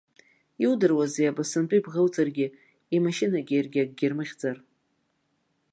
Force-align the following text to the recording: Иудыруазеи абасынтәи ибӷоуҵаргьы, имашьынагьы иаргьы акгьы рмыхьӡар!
Иудыруазеи 0.63 1.29
абасынтәи 1.31 1.77
ибӷоуҵаргьы, 1.79 2.47
имашьынагьы 2.95 3.55
иаргьы 3.55 3.79
акгьы 3.83 4.07
рмыхьӡар! 4.11 4.57